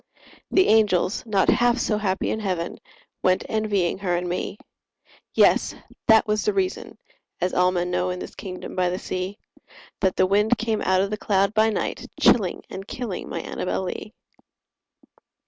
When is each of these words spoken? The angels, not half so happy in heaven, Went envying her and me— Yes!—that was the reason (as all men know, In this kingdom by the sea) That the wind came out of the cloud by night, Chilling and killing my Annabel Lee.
The 0.49 0.65
angels, 0.67 1.23
not 1.27 1.47
half 1.47 1.77
so 1.77 1.99
happy 1.99 2.31
in 2.31 2.39
heaven, 2.39 2.79
Went 3.21 3.45
envying 3.47 3.99
her 3.99 4.15
and 4.17 4.27
me— 4.27 4.57
Yes!—that 5.35 6.25
was 6.25 6.43
the 6.43 6.53
reason 6.53 6.97
(as 7.39 7.53
all 7.53 7.71
men 7.71 7.91
know, 7.91 8.09
In 8.09 8.17
this 8.17 8.33
kingdom 8.33 8.75
by 8.75 8.89
the 8.89 8.97
sea) 8.97 9.37
That 9.99 10.15
the 10.15 10.25
wind 10.25 10.57
came 10.57 10.81
out 10.81 11.01
of 11.01 11.11
the 11.11 11.17
cloud 11.17 11.53
by 11.53 11.69
night, 11.69 12.07
Chilling 12.19 12.63
and 12.67 12.87
killing 12.87 13.29
my 13.29 13.41
Annabel 13.41 13.83
Lee. 13.83 14.11